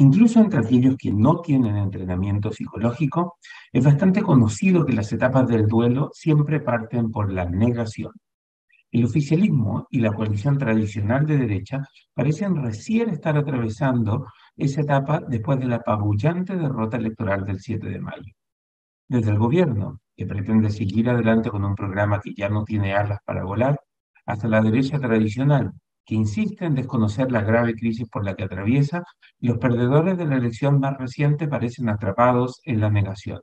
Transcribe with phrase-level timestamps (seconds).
[0.00, 3.36] Incluso entre aquellos que no tienen entrenamiento psicológico,
[3.72, 8.12] es bastante conocido que las etapas del duelo siempre parten por la negación.
[8.92, 11.82] El oficialismo y la coalición tradicional de derecha
[12.14, 14.26] parecen recién estar atravesando
[14.56, 18.32] esa etapa después de la apabullante derrota electoral del 7 de mayo.
[19.08, 23.18] Desde el gobierno, que pretende seguir adelante con un programa que ya no tiene alas
[23.24, 23.80] para volar,
[24.26, 25.72] hasta la derecha tradicional,
[26.08, 29.04] que insiste en desconocer la grave crisis por la que atraviesa,
[29.40, 33.42] los perdedores de la elección más reciente parecen atrapados en la negación.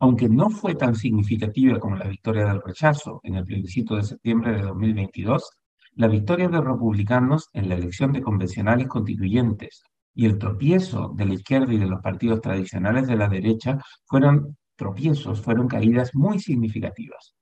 [0.00, 4.52] Aunque no fue tan significativa como la victoria del rechazo en el plebiscito de septiembre
[4.52, 5.50] de 2022,
[5.96, 9.82] la victoria de republicanos en la elección de convencionales constituyentes
[10.14, 14.56] y el tropiezo de la izquierda y de los partidos tradicionales de la derecha fueron
[14.74, 17.35] tropiezos, fueron caídas muy significativas.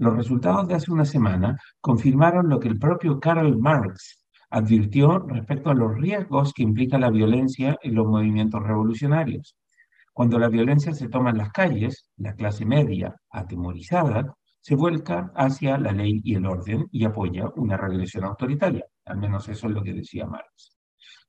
[0.00, 5.68] Los resultados de hace una semana confirmaron lo que el propio Karl Marx advirtió respecto
[5.68, 9.58] a los riesgos que implica la violencia en los movimientos revolucionarios.
[10.14, 15.76] Cuando la violencia se toma en las calles, la clase media, atemorizada, se vuelca hacia
[15.76, 18.86] la ley y el orden y apoya una regresión autoritaria.
[19.04, 20.79] Al menos eso es lo que decía Marx.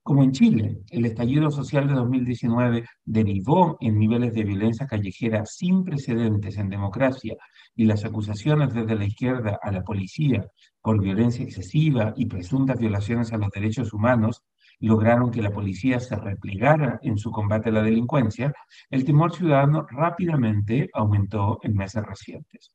[0.03, 5.83] Como en Chile, el estallido social de 2019 derivó en niveles de violencia callejera sin
[5.83, 7.35] precedentes en democracia
[7.75, 10.47] y las acusaciones desde la izquierda a la policía
[10.81, 14.41] por violencia excesiva y presuntas violaciones a los derechos humanos
[14.79, 18.51] lograron que la policía se replegara en su combate a la delincuencia,
[18.89, 22.71] el temor ciudadano rápidamente aumentó en meses recientes.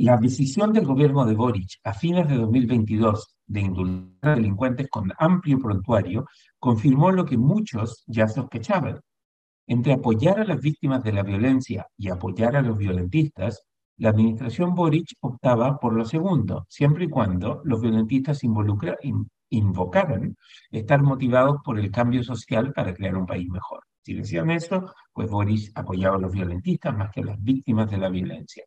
[0.00, 5.10] La decisión del gobierno de Boric a fines de 2022 de indultar a delincuentes con
[5.18, 6.24] amplio prontuario
[6.60, 9.00] confirmó lo que muchos ya sospechaban.
[9.66, 13.64] Entre apoyar a las víctimas de la violencia y apoyar a los violentistas,
[13.96, 18.44] la administración Boric optaba por lo segundo, siempre y cuando los violentistas
[19.50, 20.36] invocaran
[20.70, 23.80] estar motivados por el cambio social para crear un país mejor.
[24.02, 27.98] Si decían eso, pues Boric apoyaba a los violentistas más que a las víctimas de
[27.98, 28.62] la violencia.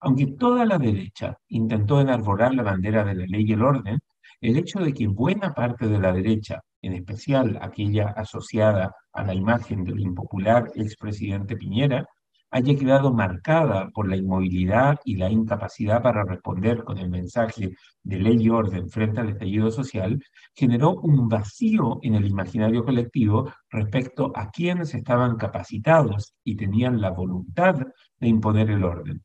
[0.00, 3.98] Aunque toda la derecha intentó enarborar la bandera de la ley y el orden,
[4.40, 9.34] el hecho de que buena parte de la derecha, en especial aquella asociada a la
[9.34, 12.06] imagen del impopular expresidente Piñera,
[12.50, 18.18] haya quedado marcada por la inmovilidad y la incapacidad para responder con el mensaje de
[18.18, 20.22] ley y orden frente al estallido social,
[20.54, 27.10] generó un vacío en el imaginario colectivo respecto a quienes estaban capacitados y tenían la
[27.10, 27.74] voluntad
[28.18, 29.22] de imponer el orden.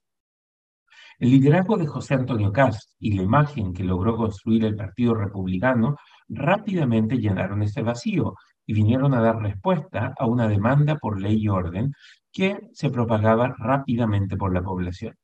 [1.20, 5.98] El liderazgo de José Antonio Cast y la imagen que logró construir el Partido Republicano
[6.28, 8.36] rápidamente llenaron ese vacío
[8.66, 11.94] y vinieron a dar respuesta a una demanda por ley y orden
[12.32, 15.16] que se propagaba rápidamente por la población.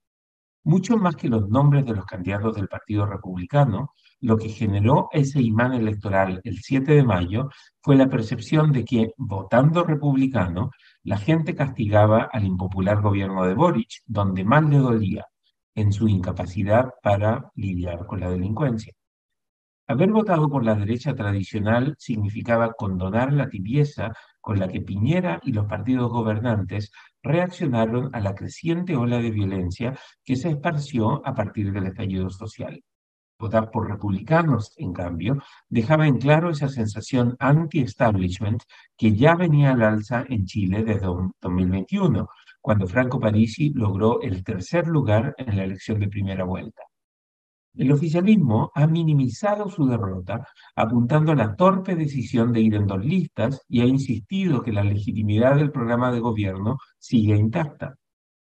[0.64, 5.42] Mucho más que los nombres de los candidatos del Partido Republicano, lo que generó ese
[5.42, 7.50] imán electoral el 7 de mayo
[7.82, 10.70] fue la percepción de que, votando republicano,
[11.04, 15.26] la gente castigaba al impopular gobierno de Boric, donde más le dolía,
[15.80, 18.94] en su incapacidad para lidiar con la delincuencia.
[19.88, 25.52] Haber votado por la derecha tradicional significaba condonar la tibieza con la que Piñera y
[25.52, 26.92] los partidos gobernantes
[27.24, 32.84] reaccionaron a la creciente ola de violencia que se esparció a partir del estallido social.
[33.40, 38.62] Votar por republicanos, en cambio, dejaba en claro esa sensación anti-establishment
[38.98, 41.08] que ya venía al alza en Chile desde
[41.42, 42.28] 2021,
[42.62, 46.84] cuando Franco Parisi logró el tercer lugar en la elección de primera vuelta.
[47.76, 53.04] El oficialismo ha minimizado su derrota apuntando a la torpe decisión de ir en dos
[53.06, 57.96] listas y ha insistido que la legitimidad del programa de gobierno sigue intacta.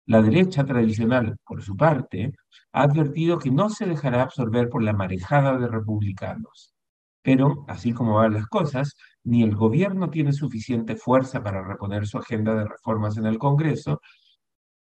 [0.05, 2.33] La derecha tradicional, por su parte,
[2.71, 6.76] ha advertido que no se dejará absorber por la marejada de republicanos.
[7.27, 8.95] Pero, así como van las cosas,
[9.25, 13.99] ni el gobierno tiene suficiente fuerza para reponer su agenda de reformas en el Congreso,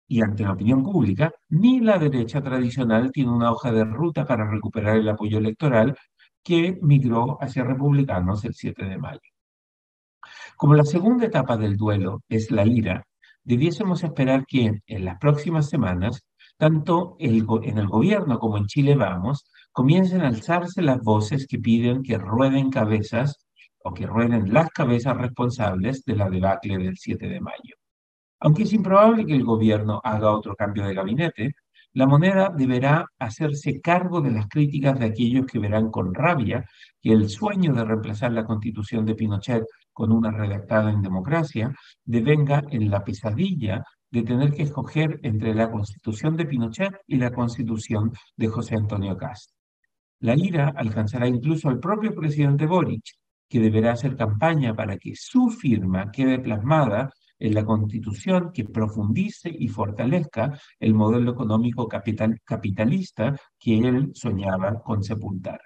[0.07, 4.49] y ante la opinión pública, ni la derecha tradicional tiene una hoja de ruta para
[4.49, 5.97] recuperar el apoyo electoral
[6.41, 9.19] que migró hacia republicanos el 7 de mayo.
[10.55, 13.03] Como la segunda etapa del duelo es la ira,
[13.43, 16.23] debiésemos esperar que en las próximas semanas,
[16.59, 22.03] tanto en el gobierno como en Chile Vamos, comiencen a alzarse las voces que piden
[22.03, 23.47] que rueden cabezas
[23.81, 27.75] o que rueden las cabezas responsables de la debacle del 7 de mayo.
[28.41, 31.55] Aunque es improbable que el gobierno haga otro cambio de gabinete,
[31.93, 36.65] la moneda deberá hacerse cargo de las críticas de aquellos que verán con rabia
[37.01, 39.63] que el sueño de reemplazar la constitución de Pinochet
[39.93, 41.73] con una redactada en democracia
[42.03, 47.31] devenga en la pesadilla de tener que escoger entre la constitución de Pinochet y la
[47.31, 49.51] constitución de José Antonio Cast.
[50.21, 53.03] La ira alcanzará incluso al propio presidente Boric,
[53.47, 57.09] que deberá hacer campaña para que su firma quede plasmada
[57.39, 65.03] en la Constitución que profundice y fortalezca el modelo económico capitalista que él soñaba con
[65.03, 65.61] sepultar.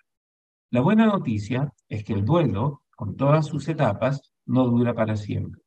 [0.69, 5.61] La buena noticia es que el duelo, con todas sus etapas, no dura para siempre.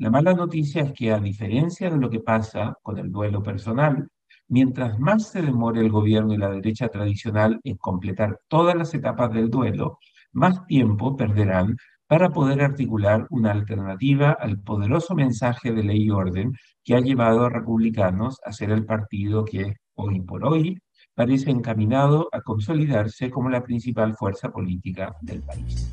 [0.00, 4.08] La mala noticia es que, a diferencia de lo que pasa con el duelo personal,
[4.46, 9.32] mientras más se demore el gobierno y la derecha tradicional en completar todas las etapas
[9.32, 9.98] del duelo,
[10.30, 16.52] más tiempo perderán para poder articular una alternativa al poderoso mensaje de ley y orden
[16.84, 20.78] que ha llevado a republicanos a ser el partido que hoy por hoy
[21.12, 25.92] parece encaminado a consolidarse como la principal fuerza política del país.